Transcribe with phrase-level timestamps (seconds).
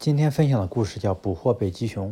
[0.00, 2.08] 今天分享的故事叫《捕获北极熊》。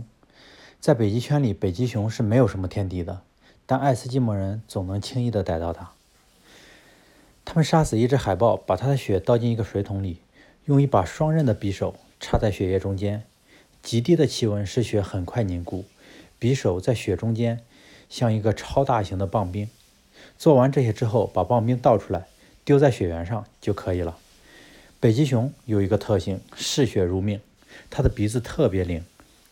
[0.79, 3.23] 在北极圈里，北极熊是没有什么天敌的，
[3.65, 5.93] 但爱斯基摩人总能轻易地逮到它。
[7.47, 10.19] 他们杀死一只海豹，把它的血倒进一个水桶里，
[10.67, 13.25] 用一把双刃的匕首插在血液中间。
[13.83, 15.87] 极低的气温使血很快凝固，
[16.39, 17.65] 匕首在血中间
[18.11, 19.67] 像一个超大型的棒冰。
[20.37, 22.27] 做完这些之后，把棒冰倒出来，
[22.67, 24.19] 丢在雪原上就可以了。
[25.01, 27.41] 北极熊有一个特性，嗜血如命。
[27.91, 29.05] 它的鼻子特别灵，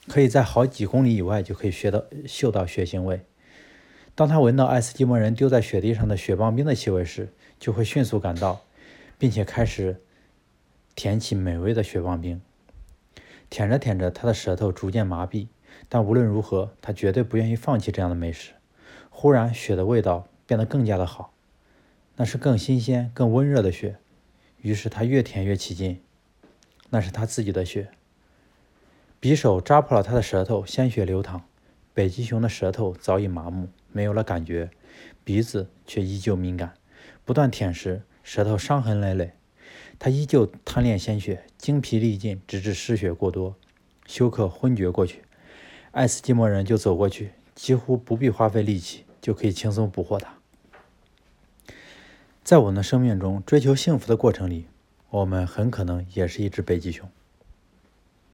[0.08, 3.20] 可以在好几公里以外就可以学到嗅到血腥味。
[4.14, 7.28] 当它闻到爱斯基摩人丢在雪地上的雪棒冰的气味时，
[7.60, 8.62] 就会迅速赶到，
[9.18, 10.00] 并且开始
[10.94, 12.40] 舔起美味的雪棒冰。
[13.50, 15.48] 舔着舔着，它的舌头逐渐麻痹，
[15.88, 18.52] 但无论如何，它绝对不愿意放弃这样的美食。
[19.10, 21.32] 忽然，雪的味道变得更加的好，
[22.16, 23.96] 那是更新鲜、更温热的雪。
[24.62, 26.00] 于是，它越舔越起劲，
[26.90, 27.88] 那是它自己的血。
[29.26, 31.42] 匕首扎破了他的舌头，鲜血流淌。
[31.92, 34.70] 北极熊的舌头早已麻木，没有了感觉，
[35.24, 36.74] 鼻子却依旧敏感。
[37.24, 39.32] 不断舔食，舌头伤痕累累。
[39.98, 43.56] 他依旧贪恋鲜血，精疲力尽，直至失血过多，
[44.06, 45.23] 休克昏厥过去。
[45.90, 50.34] 爱斯基摩人就走过去，几乎不必花费力气，就可以轻松捕获它。
[52.45, 54.66] 在我们的生命中追求幸福的过程里，
[55.10, 57.10] 我们很可能也是一只北极熊。